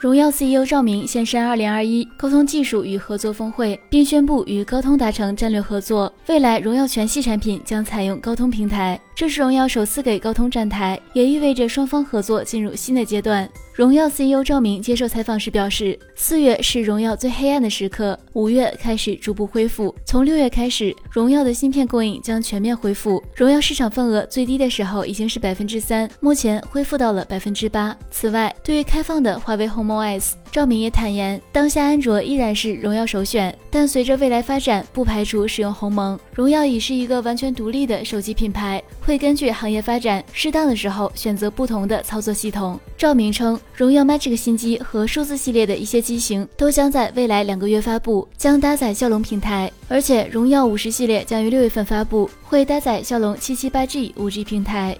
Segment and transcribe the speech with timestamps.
[0.00, 8.98] 荣耀 CEO 赵明现身2021沟通技术与合作峰会，并宣布与高通达成战略合作，未来荣耀全系产品将采用高通平台。
[9.14, 13.46] 这是荣耀首次给高通站台，也意味着双方合作进入新的阶段。
[13.74, 19.94] 荣耀 CEO 赵明接受采访时表示，四月是荣耀最黑暗的时刻，五月开始逐步恢复。
[20.06, 23.22] 从六月开始，荣耀的芯片供应将全面恢复。
[23.36, 27.94] 荣耀市场份额最低的时候已经是百分之三，目前恢复到了百分之八。
[28.10, 30.34] 此外，对于开放的华为鸿 MOS。
[30.52, 36.18] 赵明也坦言，当下安卓依然是荣耀首选，但随着未来发展，不排除使用鸿蒙。
[36.34, 42.78] 荣耀已是一个完全独立的手机品牌，会根据行业发展，适当的时候选择不同的操作系统。
[42.96, 54.96] 赵明称，荣耀 Magic 新机和数字系列的一些机型都将在未来两个月发布，将搭载骁龙平台，而且荣耀五十系列将于六月份发布，会搭载骁龙七七八 G 五 G 平台。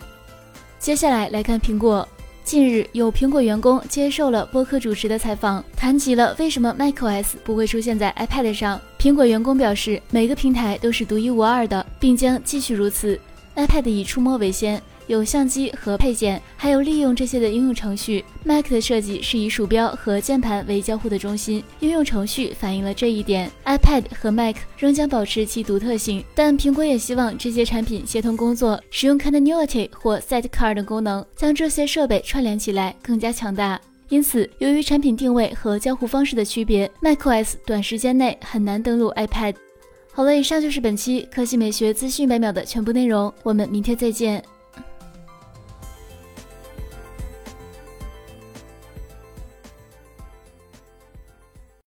[0.79, 2.07] 接下来来看苹果。
[2.51, 8.81] 近日，有苹果员工接受了播客主持的采访，谈及了为什么 macOS 不会出现在 iPad 上。
[8.99, 13.17] 苹果员工表示，每个平台都是独一无二的，并将继续如此。
[13.55, 14.83] iPad 以触摸为先。
[15.11, 18.25] 有相机和配件，还有利用这些的应用程序。
[18.45, 23.51] Mac 的设计是以鼠标和键盘为交互的中心，应用程序反映了这一点。
[23.65, 33.81] iPad 和 Mac 仍将保持其独特性，但苹果也希望这些产品协同工作，使用 Continuity 或 Sidecar 等功能，将这些设备串联起来更加强大。
[34.11, 39.57] 因此，由于产品定位和交互方式的区别，macOS 短时间内很难登录 iPad。
[40.13, 44.41] 好了，以上就是本期科技美学资讯百秒的全部内容，我们明天再见。